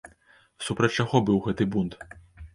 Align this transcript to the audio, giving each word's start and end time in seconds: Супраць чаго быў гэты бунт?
Супраць 0.67 0.89
чаго 0.97 1.21
быў 1.29 1.37
гэты 1.45 1.69
бунт? 1.79 1.93